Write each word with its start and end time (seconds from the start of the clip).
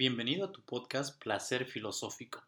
Bienvenido 0.00 0.44
a 0.44 0.52
tu 0.52 0.62
podcast 0.62 1.20
Placer 1.20 1.64
Filosófico, 1.64 2.40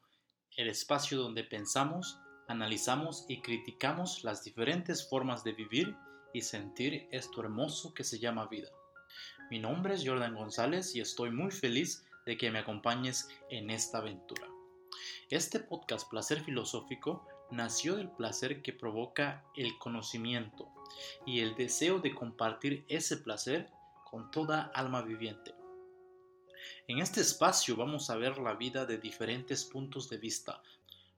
el 0.56 0.68
espacio 0.68 1.18
donde 1.18 1.42
pensamos, 1.42 2.16
analizamos 2.46 3.24
y 3.28 3.42
criticamos 3.42 4.22
las 4.22 4.44
diferentes 4.44 5.08
formas 5.08 5.42
de 5.42 5.50
vivir 5.54 5.96
y 6.32 6.42
sentir 6.42 7.08
esto 7.10 7.40
hermoso 7.40 7.92
que 7.92 8.04
se 8.04 8.20
llama 8.20 8.46
vida. 8.46 8.68
Mi 9.50 9.58
nombre 9.58 9.94
es 9.94 10.06
Jordan 10.06 10.36
González 10.36 10.94
y 10.94 11.00
estoy 11.00 11.32
muy 11.32 11.50
feliz 11.50 12.06
de 12.24 12.36
que 12.36 12.52
me 12.52 12.60
acompañes 12.60 13.28
en 13.48 13.70
esta 13.70 13.98
aventura. 13.98 14.46
Este 15.28 15.58
podcast 15.58 16.08
Placer 16.08 16.44
Filosófico 16.44 17.26
nació 17.50 17.96
del 17.96 18.12
placer 18.12 18.62
que 18.62 18.72
provoca 18.72 19.44
el 19.56 19.76
conocimiento 19.78 20.68
y 21.26 21.40
el 21.40 21.56
deseo 21.56 21.98
de 21.98 22.14
compartir 22.14 22.84
ese 22.86 23.16
placer 23.16 23.68
con 24.08 24.30
toda 24.30 24.70
alma 24.72 25.02
viviente. 25.02 25.59
En 26.88 26.98
este 26.98 27.20
espacio 27.20 27.76
vamos 27.76 28.10
a 28.10 28.16
ver 28.16 28.38
la 28.38 28.54
vida 28.54 28.86
de 28.86 28.98
diferentes 28.98 29.64
puntos 29.64 30.08
de 30.08 30.18
vista. 30.18 30.62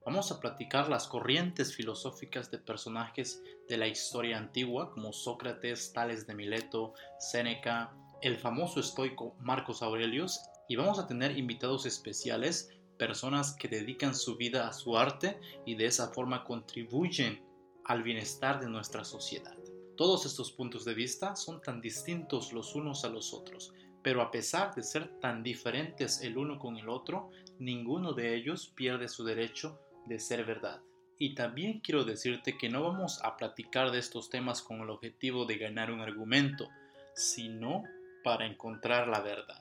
Vamos 0.04 0.32
a 0.32 0.40
platicar 0.40 0.88
las 0.88 1.06
corrientes 1.06 1.74
filosóficas 1.74 2.50
de 2.50 2.58
personajes 2.58 3.42
de 3.68 3.76
la 3.76 3.86
historia 3.86 4.36
antigua 4.36 4.90
como 4.90 5.12
Sócrates, 5.12 5.92
Tales 5.92 6.26
de 6.26 6.34
Mileto, 6.34 6.94
Séneca, 7.20 7.94
el 8.20 8.36
famoso 8.36 8.80
estoico 8.80 9.36
Marcos 9.40 9.82
Aurelius 9.82 10.40
y 10.68 10.76
vamos 10.76 10.98
a 10.98 11.06
tener 11.06 11.38
invitados 11.38 11.86
especiales, 11.86 12.70
personas 12.98 13.54
que 13.54 13.68
dedican 13.68 14.14
su 14.14 14.36
vida 14.36 14.66
a 14.66 14.72
su 14.72 14.96
arte 14.96 15.40
y 15.66 15.74
de 15.74 15.86
esa 15.86 16.08
forma 16.08 16.44
contribuyen 16.44 17.44
al 17.84 18.02
bienestar 18.02 18.60
de 18.60 18.68
nuestra 18.68 19.04
sociedad. 19.04 19.56
Todos 19.96 20.24
estos 20.26 20.50
puntos 20.52 20.84
de 20.84 20.94
vista 20.94 21.36
son 21.36 21.60
tan 21.60 21.80
distintos 21.80 22.52
los 22.52 22.74
unos 22.74 23.04
a 23.04 23.08
los 23.08 23.34
otros, 23.34 23.72
pero 24.02 24.20
a 24.20 24.30
pesar 24.30 24.74
de 24.74 24.82
ser 24.82 25.08
tan 25.20 25.42
diferentes 25.42 26.22
el 26.22 26.36
uno 26.36 26.58
con 26.58 26.76
el 26.76 26.88
otro, 26.88 27.30
ninguno 27.58 28.12
de 28.12 28.34
ellos 28.34 28.72
pierde 28.74 29.08
su 29.08 29.24
derecho 29.24 29.80
de 30.06 30.18
ser 30.18 30.44
verdad. 30.44 30.80
Y 31.18 31.34
también 31.34 31.80
quiero 31.80 32.04
decirte 32.04 32.58
que 32.58 32.68
no 32.68 32.82
vamos 32.82 33.22
a 33.22 33.36
platicar 33.36 33.92
de 33.92 33.98
estos 33.98 34.28
temas 34.28 34.60
con 34.60 34.80
el 34.80 34.90
objetivo 34.90 35.44
de 35.44 35.56
ganar 35.56 35.92
un 35.92 36.00
argumento, 36.00 36.68
sino 37.14 37.84
para 38.24 38.46
encontrar 38.46 39.06
la 39.06 39.20
verdad. 39.20 39.60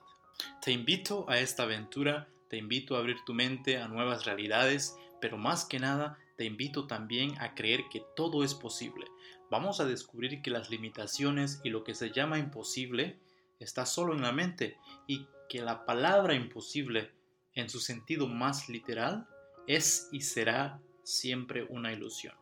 Te 0.62 0.72
invito 0.72 1.30
a 1.30 1.38
esta 1.40 1.64
aventura, 1.64 2.28
te 2.50 2.58
invito 2.58 2.96
a 2.96 3.00
abrir 3.00 3.18
tu 3.26 3.34
mente 3.34 3.78
a 3.78 3.88
nuevas 3.88 4.26
realidades, 4.26 4.96
pero 5.20 5.38
más 5.38 5.66
que 5.66 5.80
nada 5.80 6.18
te 6.36 6.46
invito 6.46 6.88
también 6.88 7.40
a 7.40 7.54
creer 7.54 7.84
que 7.92 8.04
todo 8.16 8.44
es 8.44 8.56
posible. 8.56 9.06
Vamos 9.52 9.80
a 9.80 9.86
descubrir 9.86 10.42
que 10.42 10.50
las 10.50 10.72
limitaciones 10.72 11.62
y 11.64 11.70
lo 11.70 11.84
que 11.84 11.94
se 11.94 12.10
llama 12.10 12.40
imposible 12.40 13.20
está 13.64 13.86
solo 13.86 14.14
en 14.14 14.22
la 14.22 14.31
mente 14.31 14.78
y 15.08 15.28
que 15.48 15.62
la 15.62 15.86
palabra 15.86 16.34
imposible 16.34 17.12
en 17.54 17.70
su 17.70 17.80
sentido 17.80 18.28
más 18.28 18.70
literal 18.70 19.28
es 19.68 20.09
y 20.12 20.22
será 20.22 20.80
siempre 21.03 21.66
una 21.70 21.92
ilusión. 21.92 22.36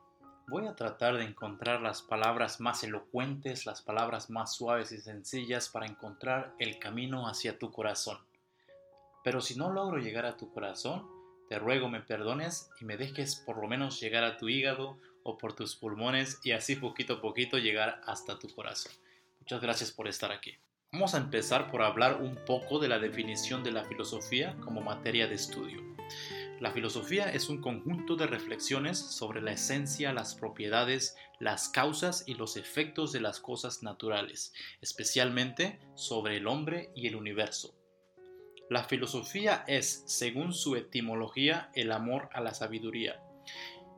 Voy 0.47 0.65
a 0.65 0.75
tratar 0.75 1.17
de 1.17 1.25
encontrar 1.25 1.81
las 1.81 2.01
palabras 2.01 2.59
más 2.59 2.83
elocuentes, 2.83 3.65
las 3.65 3.81
palabras 3.81 4.29
más 4.29 4.55
suaves 4.55 4.91
y 4.91 4.97
sencillas 4.97 5.69
para 5.69 5.85
encontrar 5.85 6.55
el 6.57 6.79
camino 6.79 7.27
hacia 7.27 7.59
tu 7.59 7.71
corazón. 7.71 8.17
Pero 9.23 9.41
si 9.41 9.55
no 9.55 9.71
logro 9.71 9.99
llegar 9.99 10.25
a 10.25 10.37
tu 10.37 10.51
corazón, 10.51 11.07
te 11.49 11.59
ruego 11.59 11.89
me 11.89 12.01
perdones 12.01 12.69
y 12.79 12.85
me 12.85 12.97
dejes 12.97 13.35
por 13.35 13.57
lo 13.57 13.67
menos 13.67 13.99
llegar 13.99 14.23
a 14.23 14.37
tu 14.37 14.49
hígado 14.49 14.97
o 15.23 15.37
por 15.37 15.53
tus 15.53 15.75
pulmones 15.75 16.39
y 16.43 16.51
así 16.51 16.75
poquito 16.75 17.15
a 17.15 17.21
poquito 17.21 17.57
llegar 17.57 18.01
hasta 18.05 18.39
tu 18.39 18.47
corazón. 18.53 18.91
Muchas 19.39 19.61
gracias 19.61 19.91
por 19.91 20.07
estar 20.07 20.31
aquí. 20.31 20.57
Vamos 20.91 21.13
a 21.13 21.19
empezar 21.19 21.69
por 21.69 21.83
hablar 21.83 22.19
un 22.19 22.35
poco 22.45 22.79
de 22.79 22.87
la 22.87 22.97
definición 22.97 23.63
de 23.63 23.71
la 23.71 23.85
filosofía 23.85 24.57
como 24.59 24.81
materia 24.81 25.27
de 25.27 25.35
estudio. 25.35 25.83
La 26.59 26.71
filosofía 26.71 27.31
es 27.31 27.47
un 27.47 27.61
conjunto 27.61 28.15
de 28.15 28.25
reflexiones 28.25 28.97
sobre 28.97 29.39
la 29.39 29.51
esencia, 29.51 30.13
las 30.13 30.33
propiedades, 30.33 31.15
las 31.39 31.69
causas 31.69 32.23
y 32.27 32.33
los 32.33 32.57
efectos 32.57 33.11
de 33.11 33.21
las 33.21 33.39
cosas 33.39 33.83
naturales, 33.83 34.51
especialmente 34.81 35.79
sobre 35.93 36.37
el 36.37 36.47
hombre 36.47 36.89
y 36.95 37.05
el 37.05 37.15
universo. 37.15 37.75
La 38.67 38.83
filosofía 38.83 39.63
es, 39.67 40.03
según 40.07 40.53
su 40.53 40.75
etimología, 40.75 41.69
el 41.75 41.91
amor 41.91 42.29
a 42.33 42.41
la 42.41 42.55
sabiduría, 42.55 43.21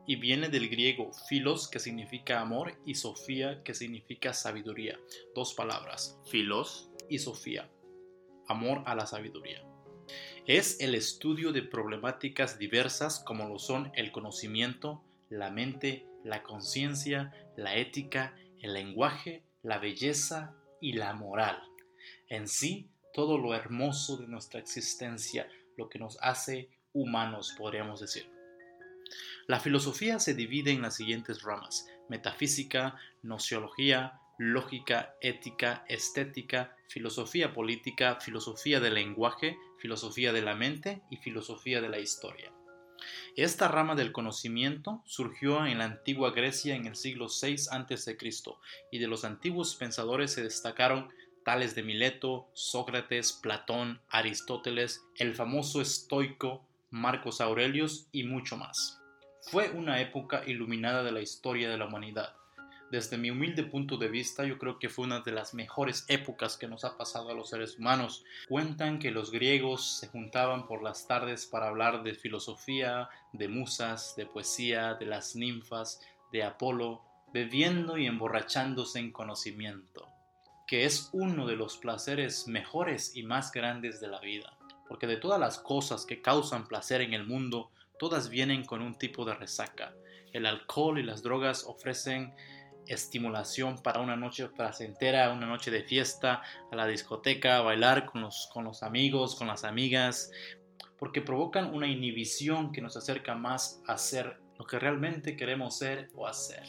y 0.06 0.16
viene 0.16 0.48
del 0.48 0.68
griego 0.68 1.12
philos, 1.28 1.68
que 1.68 1.78
significa 1.78 2.40
amor, 2.40 2.78
y 2.84 2.94
sofía, 2.94 3.62
que 3.62 3.74
significa 3.74 4.32
sabiduría. 4.32 4.98
Dos 5.34 5.54
palabras, 5.54 6.18
philos 6.30 6.90
y 7.08 7.18
sofía, 7.18 7.70
amor 8.48 8.82
a 8.86 8.94
la 8.94 9.06
sabiduría. 9.06 9.62
Es 10.46 10.80
el 10.80 10.94
estudio 10.94 11.52
de 11.52 11.62
problemáticas 11.62 12.58
diversas 12.58 13.20
como 13.20 13.48
lo 13.48 13.58
son 13.58 13.92
el 13.94 14.10
conocimiento, 14.10 15.04
la 15.28 15.50
mente, 15.50 16.06
la 16.24 16.42
conciencia, 16.42 17.32
la 17.56 17.76
ética, 17.76 18.34
el 18.60 18.74
lenguaje, 18.74 19.44
la 19.62 19.78
belleza 19.78 20.56
y 20.80 20.94
la 20.94 21.14
moral. 21.14 21.62
En 22.28 22.48
sí, 22.48 22.90
todo 23.14 23.38
lo 23.38 23.54
hermoso 23.54 24.16
de 24.16 24.26
nuestra 24.26 24.58
existencia, 24.58 25.48
lo 25.76 25.88
que 25.88 25.98
nos 25.98 26.18
hace 26.20 26.70
humanos, 26.92 27.54
podríamos 27.56 28.00
decir. 28.00 28.28
La 29.52 29.60
filosofía 29.60 30.18
se 30.18 30.32
divide 30.32 30.70
en 30.70 30.80
las 30.80 30.96
siguientes 30.96 31.42
ramas, 31.42 31.86
metafísica, 32.08 32.96
nociología, 33.22 34.18
lógica, 34.38 35.14
ética, 35.20 35.84
estética, 35.90 36.74
filosofía 36.88 37.52
política, 37.52 38.18
filosofía 38.18 38.80
del 38.80 38.94
lenguaje, 38.94 39.58
filosofía 39.76 40.32
de 40.32 40.40
la 40.40 40.54
mente 40.54 41.02
y 41.10 41.18
filosofía 41.18 41.82
de 41.82 41.90
la 41.90 41.98
historia. 41.98 42.50
Esta 43.36 43.68
rama 43.68 43.94
del 43.94 44.10
conocimiento 44.10 45.02
surgió 45.04 45.66
en 45.66 45.76
la 45.76 45.84
antigua 45.84 46.30
Grecia 46.30 46.74
en 46.74 46.86
el 46.86 46.96
siglo 46.96 47.26
VI 47.26 47.56
a.C. 47.72 48.16
y 48.90 49.00
de 49.00 49.06
los 49.06 49.22
antiguos 49.26 49.76
pensadores 49.76 50.32
se 50.32 50.42
destacaron 50.42 51.12
tales 51.44 51.74
de 51.74 51.82
Mileto, 51.82 52.48
Sócrates, 52.54 53.34
Platón, 53.34 54.00
Aristóteles, 54.08 55.04
el 55.16 55.34
famoso 55.34 55.82
estoico 55.82 56.66
Marcos 56.88 57.42
Aurelius 57.42 58.08
y 58.12 58.24
mucho 58.24 58.56
más. 58.56 59.01
Fue 59.42 59.70
una 59.70 60.00
época 60.00 60.42
iluminada 60.46 61.02
de 61.02 61.12
la 61.12 61.20
historia 61.20 61.68
de 61.68 61.76
la 61.76 61.86
humanidad. 61.86 62.34
Desde 62.92 63.18
mi 63.18 63.30
humilde 63.30 63.64
punto 63.64 63.96
de 63.96 64.08
vista, 64.08 64.44
yo 64.44 64.56
creo 64.56 64.78
que 64.78 64.88
fue 64.88 65.04
una 65.04 65.20
de 65.20 65.32
las 65.32 65.52
mejores 65.52 66.04
épocas 66.08 66.56
que 66.56 66.68
nos 66.68 66.84
ha 66.84 66.96
pasado 66.96 67.30
a 67.30 67.34
los 67.34 67.50
seres 67.50 67.78
humanos. 67.78 68.24
Cuentan 68.48 68.98
que 68.98 69.10
los 69.10 69.30
griegos 69.30 69.98
se 69.98 70.08
juntaban 70.08 70.66
por 70.66 70.82
las 70.82 71.08
tardes 71.08 71.46
para 71.46 71.68
hablar 71.68 72.02
de 72.02 72.14
filosofía, 72.14 73.08
de 73.32 73.48
musas, 73.48 74.14
de 74.16 74.26
poesía, 74.26 74.94
de 74.94 75.06
las 75.06 75.34
ninfas, 75.34 76.00
de 76.32 76.44
Apolo, 76.44 77.02
bebiendo 77.32 77.98
y 77.98 78.06
emborrachándose 78.06 79.00
en 79.00 79.10
conocimiento, 79.10 80.08
que 80.66 80.84
es 80.84 81.10
uno 81.12 81.46
de 81.46 81.56
los 81.56 81.78
placeres 81.78 82.46
mejores 82.46 83.16
y 83.16 83.22
más 83.22 83.52
grandes 83.52 84.00
de 84.00 84.08
la 84.08 84.20
vida, 84.20 84.56
porque 84.86 85.06
de 85.06 85.16
todas 85.16 85.40
las 85.40 85.58
cosas 85.58 86.06
que 86.06 86.22
causan 86.22 86.68
placer 86.68 87.00
en 87.00 87.14
el 87.14 87.26
mundo, 87.26 87.70
todas 87.98 88.28
vienen 88.28 88.64
con 88.64 88.82
un 88.82 88.94
tipo 88.94 89.24
de 89.24 89.34
resaca. 89.34 89.94
El 90.32 90.46
alcohol 90.46 90.98
y 90.98 91.02
las 91.02 91.22
drogas 91.22 91.64
ofrecen 91.66 92.34
estimulación 92.86 93.78
para 93.82 94.00
una 94.00 94.16
noche 94.16 94.48
placentera, 94.48 95.32
una 95.32 95.46
noche 95.46 95.70
de 95.70 95.84
fiesta, 95.84 96.42
a 96.70 96.76
la 96.76 96.86
discoteca, 96.86 97.58
a 97.58 97.62
bailar 97.62 98.06
con 98.06 98.22
los, 98.22 98.48
con 98.52 98.64
los 98.64 98.82
amigos, 98.82 99.36
con 99.36 99.46
las 99.46 99.64
amigas, 99.64 100.30
porque 100.98 101.20
provocan 101.20 101.74
una 101.74 101.86
inhibición 101.86 102.72
que 102.72 102.80
nos 102.80 102.96
acerca 102.96 103.34
más 103.34 103.82
a 103.86 103.98
ser 103.98 104.38
lo 104.58 104.66
que 104.66 104.78
realmente 104.78 105.36
queremos 105.36 105.78
ser 105.78 106.08
o 106.14 106.26
hacer. 106.26 106.62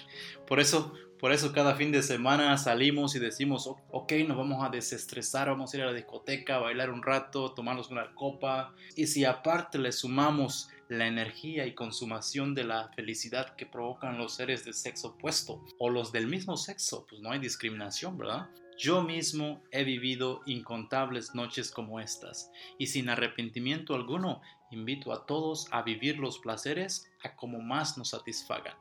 Por 0.47 0.59
eso, 0.59 0.93
por 1.19 1.31
eso 1.31 1.53
cada 1.53 1.75
fin 1.75 1.91
de 1.91 2.01
semana 2.01 2.57
salimos 2.57 3.15
y 3.15 3.19
decimos, 3.19 3.69
ok, 3.91 4.13
nos 4.27 4.37
vamos 4.37 4.65
a 4.65 4.69
desestresar, 4.69 5.49
vamos 5.49 5.73
a 5.73 5.77
ir 5.77 5.83
a 5.83 5.87
la 5.87 5.93
discoteca, 5.93 6.55
a 6.55 6.59
bailar 6.59 6.89
un 6.89 7.03
rato, 7.03 7.53
tomarnos 7.53 7.91
una 7.91 8.13
copa. 8.15 8.73
Y 8.95 9.07
si 9.07 9.25
aparte 9.25 9.77
le 9.77 9.91
sumamos 9.91 10.69
la 10.89 11.07
energía 11.07 11.65
y 11.65 11.73
consumación 11.73 12.53
de 12.55 12.63
la 12.63 12.89
felicidad 12.95 13.55
que 13.55 13.65
provocan 13.65 14.17
los 14.17 14.35
seres 14.35 14.65
del 14.65 14.73
sexo 14.73 15.09
opuesto 15.09 15.63
o 15.79 15.89
los 15.89 16.11
del 16.11 16.27
mismo 16.27 16.57
sexo, 16.57 17.05
pues 17.09 17.21
no 17.21 17.31
hay 17.31 17.39
discriminación, 17.39 18.17
¿verdad? 18.17 18.49
Yo 18.77 19.03
mismo 19.03 19.63
he 19.71 19.83
vivido 19.83 20.41
incontables 20.45 21.35
noches 21.35 21.71
como 21.71 21.99
estas 21.99 22.51
y 22.77 22.87
sin 22.87 23.09
arrepentimiento 23.09 23.93
alguno 23.93 24.41
invito 24.71 25.13
a 25.13 25.25
todos 25.25 25.67
a 25.71 25.83
vivir 25.83 26.17
los 26.17 26.39
placeres 26.39 27.11
a 27.23 27.35
como 27.35 27.61
más 27.61 27.97
nos 27.97 28.09
satisfagan. 28.09 28.75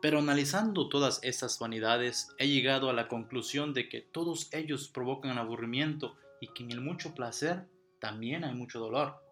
Pero 0.00 0.20
analizando 0.20 0.88
todas 0.88 1.18
estas 1.24 1.58
vanidades 1.58 2.28
he 2.38 2.46
llegado 2.46 2.88
a 2.88 2.92
la 2.92 3.08
conclusión 3.08 3.74
de 3.74 3.88
que 3.88 4.00
todos 4.00 4.48
ellos 4.52 4.88
provocan 4.88 5.38
aburrimiento 5.38 6.16
y 6.40 6.48
que 6.48 6.62
en 6.62 6.70
el 6.70 6.80
mucho 6.80 7.14
placer 7.14 7.66
también 7.98 8.44
hay 8.44 8.54
mucho 8.54 8.78
dolor. 8.78 9.27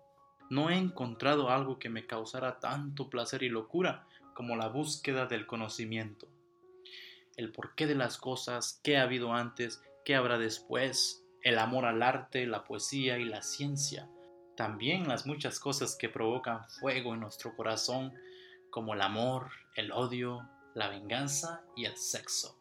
No 0.49 0.71
he 0.71 0.77
encontrado 0.77 1.51
algo 1.51 1.79
que 1.79 1.89
me 1.89 2.07
causara 2.07 2.61
tanto 2.61 3.11
placer 3.11 3.43
y 3.43 3.49
locura 3.49 4.07
como 4.35 4.57
la 4.57 4.69
búsqueda 4.69 5.27
del 5.27 5.47
conocimiento. 5.47 6.29
El 7.37 7.53
porqué 7.53 7.87
de 7.87 7.95
las 7.95 8.17
cosas, 8.19 8.81
qué 8.85 8.97
ha 8.97 9.03
habido 9.03 9.33
antes, 9.33 9.83
qué 10.05 10.15
habrá 10.15 10.39
después, 10.39 11.25
el 11.43 11.59
amor 11.59 11.85
al 11.85 12.03
arte, 12.03 12.47
la 12.47 12.65
poesía 12.65 13.19
y 13.19 13.25
la 13.25 13.43
ciencia. 13.43 14.09
también 14.57 15.07
las 15.07 15.27
muchas 15.27 15.61
cosas 15.61 15.97
que 15.97 16.09
provocan 16.09 16.65
fuego 16.81 17.13
en 17.13 17.21
nuestro 17.21 17.55
corazón, 17.55 18.15
como 18.71 18.95
el 18.95 19.03
amor, 19.03 19.51
el 19.75 19.93
odio, 19.93 20.49
la 20.75 20.89
venganza 20.89 21.63
y 21.77 21.85
el 21.85 21.97
sexo. 21.97 22.59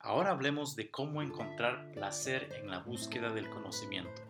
Ahora 0.00 0.30
hablemos 0.30 0.76
de 0.76 0.90
cómo 0.90 1.20
encontrar 1.20 1.90
placer 1.92 2.52
en 2.54 2.70
la 2.70 2.78
búsqueda 2.78 3.30
del 3.32 3.50
conocimiento. 3.50 4.22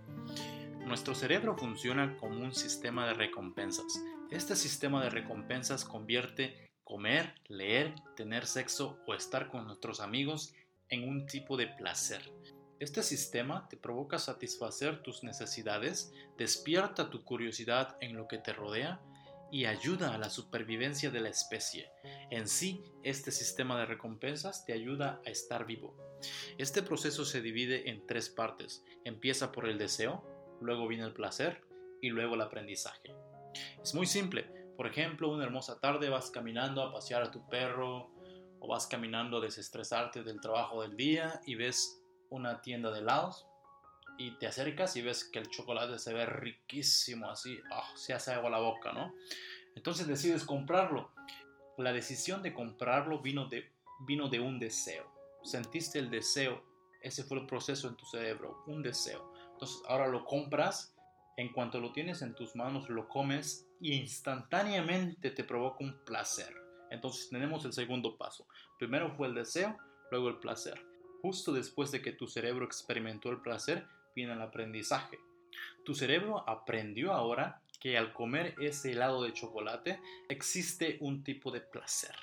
Nuestro 0.85 1.15
cerebro 1.15 1.57
funciona 1.57 2.17
como 2.17 2.41
un 2.41 2.55
sistema 2.55 3.07
de 3.07 3.15
recompensas. 3.15 4.03
Este 4.31 4.57
sistema 4.57 5.03
de 5.03 5.11
recompensas 5.11 5.85
convierte 5.85 6.73
comer, 6.83 7.35
leer, 7.47 7.95
tener 8.17 8.47
sexo 8.47 8.99
o 9.07 9.15
estar 9.15 9.49
con 9.49 9.65
nuestros 9.65 10.01
amigos 10.01 10.55
en 10.89 11.09
un 11.09 11.27
tipo 11.27 11.57
de 11.57 11.69
placer. 11.69 12.33
Este 12.81 13.03
sistema 13.05 13.69
te 13.69 13.77
provoca 13.77 14.19
satisfacer 14.19 15.03
tus 15.03 15.23
necesidades, 15.23 16.13
despierta 16.37 17.11
tu 17.11 17.23
curiosidad 17.23 17.97
en 18.01 18.17
lo 18.17 18.27
que 18.27 18.39
te 18.39 18.53
rodea 18.53 19.01
y 19.53 19.67
ayuda 19.67 20.15
a 20.15 20.19
la 20.19 20.31
supervivencia 20.31 21.11
de 21.11 21.21
la 21.21 21.29
especie. 21.29 21.91
En 22.31 22.49
sí, 22.49 22.83
este 23.05 23.31
sistema 23.31 23.79
de 23.79 23.87
recompensas 23.87 24.65
te 24.65 24.73
ayuda 24.73 25.21
a 25.25 25.31
estar 25.31 25.65
vivo. 25.65 25.95
Este 26.59 26.83
proceso 26.83 27.25
se 27.25 27.41
divide 27.41 27.91
en 27.91 28.07
tres 28.07 28.29
partes. 28.29 28.83
Empieza 29.05 29.53
por 29.53 29.69
el 29.69 29.79
deseo, 29.79 30.25
luego 30.63 30.89
viene 30.89 31.05
el 31.05 31.13
placer 31.13 31.63
y 32.01 32.11
luego 32.11 32.35
el 32.35 32.41
aprendizaje. 32.41 33.15
Es 33.83 33.95
muy 33.95 34.07
simple. 34.07 34.45
Por 34.77 34.87
ejemplo, 34.87 35.29
una 35.29 35.45
hermosa 35.45 35.79
tarde 35.79 36.09
vas 36.09 36.31
caminando 36.31 36.83
a 36.83 36.93
pasear 36.93 37.23
a 37.23 37.31
tu 37.31 37.47
perro 37.49 38.11
o 38.61 38.69
vas 38.69 38.87
caminando 38.87 39.39
a 39.39 39.41
desestresarte 39.41 40.23
del 40.23 40.41
trabajo 40.41 40.83
del 40.83 40.97
día 40.97 41.41
y 41.47 41.55
ves 41.55 42.03
una 42.31 42.63
tienda 42.63 42.91
de 42.91 43.01
helados 43.01 43.47
y 44.19 44.33
te 44.39 44.47
acercas 44.47 44.97
y 44.97 45.03
ves 45.03 45.25
que 45.25 45.39
el 45.39 45.49
chocolate 45.49 45.99
se 45.99 46.13
ve 46.13 46.27
riquísimo, 46.27 47.31
así, 47.31 47.59
ah, 47.73 47.91
se 47.95 48.13
hace 48.13 48.33
agua 48.33 48.51
la 48.51 48.61
boca, 48.61 48.93
¿no? 48.93 49.15
Entonces 49.75 50.07
decides 50.07 50.45
comprarlo. 50.45 51.11
La 51.79 51.93
decisión 51.93 52.43
de 52.43 52.53
comprarlo 52.53 53.21
vino 53.21 53.47
de, 53.47 53.71
vino 54.07 54.29
de 54.29 54.41
un 54.41 54.59
deseo. 54.59 55.11
Sentiste 55.43 55.99
el 55.99 56.11
deseo, 56.11 56.63
ese 57.01 57.25
fue 57.25 57.39
el 57.39 57.47
proceso 57.47 57.89
en 57.89 57.97
tu 57.97 58.07
cerebro, 58.07 58.63
un 58.67 58.83
deseo. 58.83 59.32
Entonces 59.63 59.85
ahora 59.87 60.09
lo 60.09 60.25
compras, 60.25 60.93
en 61.37 61.53
cuanto 61.53 61.79
lo 61.79 61.93
tienes 61.93 62.21
en 62.23 62.35
tus 62.35 62.57
manos, 62.57 62.91
lo 62.91 63.09
comes 63.09 63.65
y 63.81 63.93
instantáneamente 63.93 65.31
te 65.31 65.45
provoca 65.45 65.85
un 65.85 66.05
placer. 66.05 66.53
Entonces 66.91 67.29
tenemos 67.31 67.65
el 67.65 67.73
segundo 67.73 68.17
paso. 68.17 68.45
Primero 68.77 69.13
fue 69.13 69.29
el 69.29 69.37
deseo, 69.37 69.79
luego 70.11 70.31
el 70.31 70.39
placer. 70.39 70.85
Justo 71.21 71.53
después 71.53 71.93
de 71.93 72.03
que 72.03 72.11
tu 72.11 72.27
cerebro 72.27 72.65
experimentó 72.65 73.31
el 73.31 73.41
placer, 73.41 73.87
viene 74.17 74.33
el 74.33 74.43
aprendizaje. 74.43 75.21
Tu 75.85 75.95
cerebro 75.95 76.43
aprendió 76.51 77.13
ahora 77.13 77.63
que 77.79 77.97
al 77.97 78.13
comer 78.13 78.57
ese 78.61 78.91
helado 78.91 79.23
de 79.23 79.33
chocolate 79.33 80.01
existe 80.29 80.99
un 81.01 81.23
tipo 81.23 81.53
de 81.53 81.61
placer. 81.61 82.17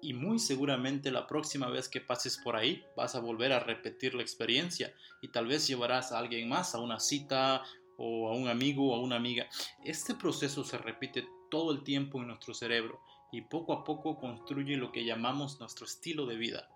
Y 0.00 0.14
muy 0.14 0.38
seguramente 0.38 1.10
la 1.10 1.26
próxima 1.26 1.68
vez 1.68 1.88
que 1.88 2.00
pases 2.00 2.36
por 2.38 2.56
ahí 2.56 2.84
vas 2.96 3.14
a 3.14 3.20
volver 3.20 3.52
a 3.52 3.60
repetir 3.60 4.14
la 4.14 4.22
experiencia 4.22 4.94
y 5.22 5.28
tal 5.28 5.46
vez 5.46 5.66
llevarás 5.66 6.12
a 6.12 6.18
alguien 6.18 6.48
más 6.48 6.74
a 6.74 6.80
una 6.80 7.00
cita 7.00 7.62
o 7.96 8.28
a 8.28 8.34
un 8.34 8.48
amigo 8.48 8.92
o 8.92 8.94
a 8.94 9.00
una 9.00 9.16
amiga. 9.16 9.48
Este 9.84 10.14
proceso 10.14 10.64
se 10.64 10.78
repite 10.78 11.26
todo 11.50 11.72
el 11.72 11.82
tiempo 11.82 12.20
en 12.20 12.28
nuestro 12.28 12.54
cerebro 12.54 13.00
y 13.32 13.42
poco 13.42 13.72
a 13.72 13.84
poco 13.84 14.18
construye 14.18 14.76
lo 14.76 14.92
que 14.92 15.04
llamamos 15.04 15.60
nuestro 15.60 15.86
estilo 15.86 16.26
de 16.26 16.36
vida. 16.36 16.68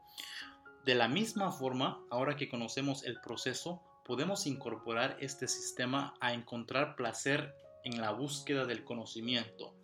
De 0.84 0.94
la 0.94 1.08
misma 1.08 1.52
forma, 1.52 2.00
ahora 2.10 2.36
que 2.36 2.48
conocemos 2.48 3.04
el 3.04 3.20
proceso, 3.20 3.82
podemos 4.04 4.46
incorporar 4.46 5.16
este 5.20 5.46
sistema 5.46 6.14
a 6.20 6.32
encontrar 6.32 6.96
placer 6.96 7.54
en 7.84 8.00
la 8.00 8.12
búsqueda 8.12 8.64
del 8.64 8.84
conocimiento. 8.84 9.74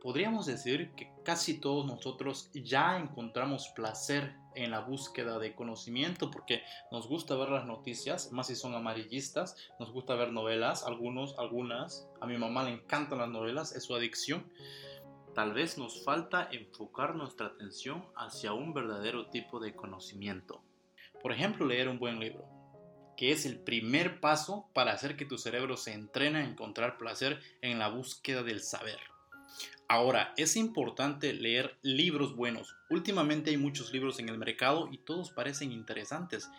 Podríamos 0.00 0.46
decir 0.46 0.92
que 0.94 1.12
casi 1.24 1.60
todos 1.60 1.84
nosotros 1.84 2.50
ya 2.54 2.96
encontramos 2.96 3.68
placer 3.74 4.36
en 4.54 4.70
la 4.70 4.80
búsqueda 4.80 5.40
de 5.40 5.56
conocimiento 5.56 6.30
porque 6.30 6.62
nos 6.92 7.08
gusta 7.08 7.34
ver 7.34 7.48
las 7.48 7.66
noticias, 7.66 8.30
más 8.30 8.46
si 8.46 8.54
son 8.54 8.74
amarillistas, 8.74 9.56
nos 9.80 9.90
gusta 9.90 10.14
ver 10.14 10.32
novelas, 10.32 10.84
algunos, 10.84 11.36
algunas, 11.36 12.08
a 12.20 12.26
mi 12.26 12.38
mamá 12.38 12.62
le 12.62 12.70
encantan 12.70 13.18
las 13.18 13.28
novelas, 13.28 13.74
es 13.74 13.84
su 13.84 13.94
adicción. 13.96 14.48
Tal 15.34 15.52
vez 15.52 15.78
nos 15.78 16.04
falta 16.04 16.48
enfocar 16.52 17.16
nuestra 17.16 17.48
atención 17.48 18.06
hacia 18.14 18.52
un 18.52 18.74
verdadero 18.74 19.30
tipo 19.30 19.58
de 19.58 19.74
conocimiento. 19.74 20.62
Por 21.20 21.32
ejemplo, 21.32 21.66
leer 21.66 21.88
un 21.88 21.98
buen 21.98 22.20
libro, 22.20 22.44
que 23.16 23.32
es 23.32 23.46
el 23.46 23.58
primer 23.58 24.20
paso 24.20 24.68
para 24.74 24.92
hacer 24.92 25.16
que 25.16 25.24
tu 25.24 25.38
cerebro 25.38 25.76
se 25.76 25.92
entrene 25.92 26.38
a 26.38 26.44
encontrar 26.44 26.98
placer 26.98 27.40
en 27.62 27.80
la 27.80 27.88
búsqueda 27.88 28.44
del 28.44 28.62
saber. 28.62 28.98
Ahora, 29.88 30.34
es 30.36 30.56
importante 30.56 31.32
leer 31.32 31.78
libros 31.82 32.36
buenos. 32.36 32.76
Últimamente 32.90 33.50
hay 33.50 33.56
muchos 33.56 33.92
libros 33.92 34.18
en 34.18 34.28
el 34.28 34.38
mercado 34.38 34.88
y 34.92 34.98
todos 34.98 35.30
parecen 35.30 35.72
interesantes 35.72 36.50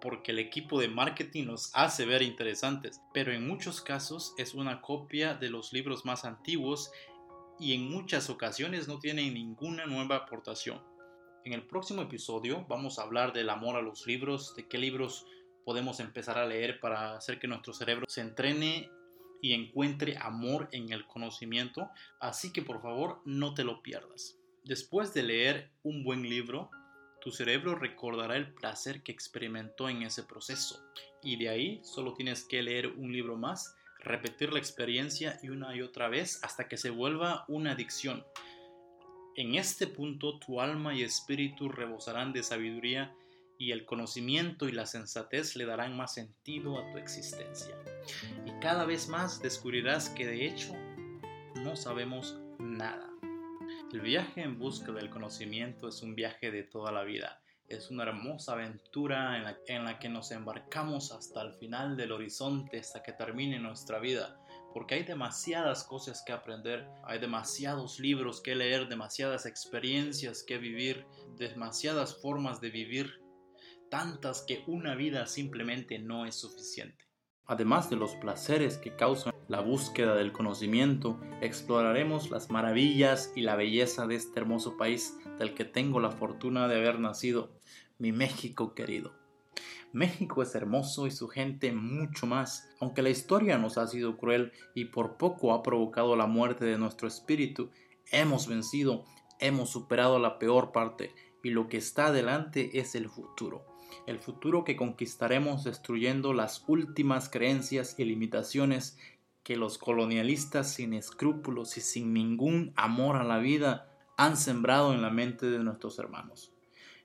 porque 0.00 0.32
el 0.32 0.38
equipo 0.38 0.78
de 0.80 0.88
marketing 0.88 1.46
los 1.46 1.70
hace 1.74 2.06
ver 2.06 2.22
interesantes, 2.22 3.00
pero 3.12 3.32
en 3.32 3.46
muchos 3.46 3.80
casos 3.80 4.34
es 4.38 4.54
una 4.54 4.80
copia 4.80 5.34
de 5.34 5.50
los 5.50 5.72
libros 5.72 6.04
más 6.04 6.24
antiguos 6.24 6.92
y 7.58 7.74
en 7.74 7.90
muchas 7.90 8.30
ocasiones 8.30 8.86
no 8.86 8.98
tienen 8.98 9.34
ninguna 9.34 9.86
nueva 9.86 10.16
aportación. 10.16 10.80
En 11.44 11.52
el 11.52 11.66
próximo 11.66 12.02
episodio 12.02 12.64
vamos 12.68 12.98
a 12.98 13.02
hablar 13.02 13.32
del 13.32 13.50
amor 13.50 13.76
a 13.76 13.82
los 13.82 14.06
libros, 14.06 14.54
de 14.54 14.68
qué 14.68 14.78
libros 14.78 15.26
podemos 15.64 16.00
empezar 16.00 16.38
a 16.38 16.46
leer 16.46 16.80
para 16.80 17.16
hacer 17.16 17.38
que 17.38 17.48
nuestro 17.48 17.72
cerebro 17.72 18.06
se 18.08 18.20
entrene 18.20 18.90
y 19.40 19.52
encuentre 19.52 20.16
amor 20.18 20.68
en 20.72 20.92
el 20.92 21.06
conocimiento, 21.06 21.90
así 22.20 22.52
que 22.52 22.62
por 22.62 22.82
favor 22.82 23.20
no 23.24 23.54
te 23.54 23.64
lo 23.64 23.82
pierdas. 23.82 24.38
Después 24.64 25.14
de 25.14 25.22
leer 25.22 25.70
un 25.82 26.04
buen 26.04 26.28
libro, 26.28 26.70
tu 27.20 27.30
cerebro 27.30 27.74
recordará 27.74 28.36
el 28.36 28.52
placer 28.52 29.02
que 29.02 29.12
experimentó 29.12 29.88
en 29.88 30.02
ese 30.02 30.22
proceso 30.22 30.84
y 31.22 31.36
de 31.36 31.48
ahí 31.48 31.80
solo 31.82 32.14
tienes 32.14 32.44
que 32.44 32.62
leer 32.62 32.88
un 32.88 33.12
libro 33.12 33.36
más 33.36 33.74
repetir 34.00 34.52
la 34.52 34.58
experiencia 34.58 35.38
y 35.42 35.48
una 35.48 35.74
y 35.74 35.82
otra 35.82 36.08
vez 36.08 36.42
hasta 36.42 36.68
que 36.68 36.76
se 36.76 36.90
vuelva 36.90 37.44
una 37.48 37.72
adicción. 37.72 38.24
En 39.36 39.54
este 39.54 39.86
punto 39.86 40.38
tu 40.38 40.60
alma 40.60 40.94
y 40.94 41.02
espíritu 41.02 41.68
rebosarán 41.68 42.32
de 42.32 42.42
sabiduría 42.42 43.14
y 43.58 43.72
el 43.72 43.84
conocimiento 43.84 44.68
y 44.68 44.72
la 44.72 44.86
sensatez 44.86 45.56
le 45.56 45.66
darán 45.66 45.96
más 45.96 46.14
sentido 46.14 46.78
a 46.78 46.90
tu 46.90 46.98
existencia. 46.98 47.74
Y 48.46 48.52
cada 48.60 48.86
vez 48.86 49.08
más 49.08 49.42
descubrirás 49.42 50.08
que 50.10 50.26
de 50.26 50.46
hecho 50.46 50.74
no 51.56 51.76
sabemos 51.76 52.38
nada. 52.58 53.10
El 53.92 54.00
viaje 54.00 54.42
en 54.42 54.58
busca 54.58 54.92
del 54.92 55.10
conocimiento 55.10 55.88
es 55.88 56.02
un 56.02 56.14
viaje 56.14 56.50
de 56.50 56.62
toda 56.62 56.92
la 56.92 57.02
vida 57.02 57.42
es 57.68 57.90
una 57.90 58.04
hermosa 58.04 58.54
aventura 58.54 59.36
en 59.66 59.84
la, 59.84 59.98
que 59.98 60.08
nos 60.08 60.30
embarcamos 60.30 61.12
hasta 61.12 61.42
el 61.42 61.52
final 61.54 61.96
del 61.96 62.12
horizonte, 62.12 62.78
hasta 62.78 63.02
que 63.02 63.12
termine 63.12 63.58
nuestra 63.58 63.98
vida. 63.98 64.40
Porque 64.72 64.94
hay 64.94 65.02
demasiadas 65.02 65.84
cosas 65.84 66.22
que 66.24 66.32
aprender, 66.32 66.88
hay 67.04 67.18
demasiados 67.18 68.00
libros 68.00 68.40
que 68.40 68.54
leer, 68.54 68.88
demasiadas 68.88 69.44
experiencias 69.44 70.42
que 70.42 70.56
vivir, 70.58 71.06
demasiadas 71.36 72.20
formas 72.20 72.60
de 72.60 72.70
vivir, 72.70 73.20
tantas 73.90 74.42
que 74.42 74.62
una 74.66 74.94
vida 74.94 75.26
simplemente 75.26 75.98
no 75.98 76.26
es 76.26 76.34
suficiente. 76.34 77.04
Además 77.46 77.88
de 77.88 77.96
los 77.96 78.14
placeres 78.16 78.76
que 78.76 78.94
causan 78.94 79.32
la 79.48 79.60
búsqueda 79.60 80.14
del 80.14 80.32
conocimiento, 80.32 81.18
exploraremos 81.40 82.30
las 82.30 82.50
maravillas 82.50 83.32
y 83.34 83.40
la 83.40 83.56
belleza 83.56 84.06
de 84.06 84.16
este 84.16 84.38
hermoso 84.38 84.76
país 84.76 85.16
del 85.38 85.54
que 85.54 85.64
tengo 85.64 85.98
la 85.98 86.10
fortuna 86.10 86.68
de 86.68 86.76
haber 86.76 87.00
nacido, 87.00 87.58
mi 87.98 88.12
México 88.12 88.74
querido. 88.74 89.14
México 89.92 90.42
es 90.42 90.54
hermoso 90.54 91.06
y 91.06 91.10
su 91.10 91.28
gente 91.28 91.72
mucho 91.72 92.26
más, 92.26 92.68
aunque 92.80 93.00
la 93.00 93.08
historia 93.08 93.56
nos 93.56 93.78
ha 93.78 93.86
sido 93.86 94.18
cruel 94.18 94.52
y 94.74 94.84
por 94.86 95.16
poco 95.16 95.54
ha 95.54 95.62
provocado 95.62 96.14
la 96.16 96.26
muerte 96.26 96.66
de 96.66 96.76
nuestro 96.76 97.08
espíritu, 97.08 97.70
hemos 98.12 98.46
vencido, 98.46 99.06
hemos 99.40 99.70
superado 99.70 100.18
la 100.18 100.38
peor 100.38 100.72
parte 100.72 101.14
y 101.42 101.50
lo 101.50 101.68
que 101.68 101.76
está 101.76 102.06
adelante 102.06 102.78
es 102.78 102.94
el 102.94 103.08
futuro 103.08 103.64
el 104.08 104.18
futuro 104.18 104.64
que 104.64 104.74
conquistaremos 104.74 105.64
destruyendo 105.64 106.32
las 106.32 106.64
últimas 106.66 107.28
creencias 107.28 107.94
y 107.98 108.04
limitaciones 108.04 108.98
que 109.42 109.56
los 109.56 109.76
colonialistas 109.76 110.72
sin 110.72 110.94
escrúpulos 110.94 111.76
y 111.76 111.82
sin 111.82 112.14
ningún 112.14 112.72
amor 112.74 113.16
a 113.16 113.24
la 113.24 113.38
vida 113.38 113.90
han 114.16 114.38
sembrado 114.38 114.94
en 114.94 115.02
la 115.02 115.10
mente 115.10 115.46
de 115.46 115.58
nuestros 115.58 115.98
hermanos. 115.98 116.52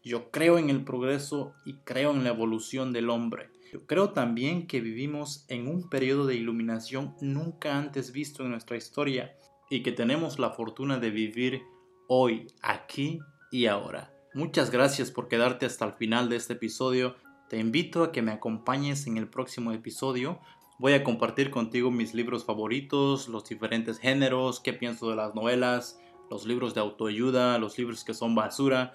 Yo 0.01 0.31
creo 0.31 0.57
en 0.57 0.69
el 0.69 0.85
progreso 0.85 1.53
y 1.65 1.73
creo 1.83 2.11
en 2.11 2.23
la 2.23 2.29
evolución 2.29 2.93
del 2.93 3.09
hombre. 3.09 3.49
Yo 3.73 3.85
creo 3.85 4.11
también 4.11 4.67
que 4.67 4.79
vivimos 4.79 5.45
en 5.49 5.67
un 5.67 5.89
periodo 5.89 6.25
de 6.25 6.35
iluminación 6.35 7.15
nunca 7.19 7.77
antes 7.77 8.13
visto 8.13 8.43
en 8.43 8.51
nuestra 8.51 8.77
historia 8.77 9.35
y 9.69 9.83
que 9.83 9.91
tenemos 9.91 10.39
la 10.39 10.51
fortuna 10.51 10.99
de 10.99 11.09
vivir 11.09 11.63
hoy, 12.07 12.47
aquí 12.61 13.19
y 13.51 13.65
ahora. 13.65 14.12
Muchas 14.33 14.71
gracias 14.71 15.11
por 15.11 15.27
quedarte 15.27 15.65
hasta 15.65 15.85
el 15.85 15.93
final 15.93 16.29
de 16.29 16.37
este 16.37 16.53
episodio. 16.53 17.15
Te 17.49 17.59
invito 17.59 18.03
a 18.03 18.11
que 18.11 18.21
me 18.21 18.31
acompañes 18.31 19.07
en 19.07 19.17
el 19.17 19.27
próximo 19.27 19.71
episodio 19.71 20.39
Voy 20.79 20.93
a 20.93 21.03
compartir 21.03 21.51
contigo 21.51 21.91
mis 21.91 22.13
libros 22.13 22.45
favoritos, 22.45 23.29
los 23.29 23.45
diferentes 23.45 23.99
géneros, 23.99 24.59
qué 24.59 24.73
pienso 24.73 25.09
de 25.09 25.15
las 25.15 25.35
novelas, 25.35 25.99
los 26.29 26.45
libros 26.45 26.73
de 26.73 26.81
autoayuda, 26.81 27.57
los 27.59 27.77
libros 27.77 28.03
que 28.03 28.13
son 28.13 28.33
basura, 28.33 28.93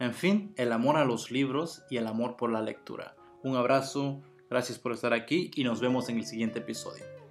en 0.00 0.14
fin, 0.14 0.54
el 0.56 0.72
amor 0.72 0.96
a 0.96 1.04
los 1.04 1.30
libros 1.30 1.82
y 1.90 1.98
el 1.98 2.06
amor 2.06 2.36
por 2.36 2.50
la 2.50 2.62
lectura. 2.62 3.14
Un 3.42 3.56
abrazo, 3.56 4.22
gracias 4.48 4.78
por 4.78 4.92
estar 4.92 5.12
aquí 5.12 5.50
y 5.54 5.64
nos 5.64 5.80
vemos 5.80 6.08
en 6.08 6.18
el 6.18 6.26
siguiente 6.26 6.60
episodio. 6.60 7.21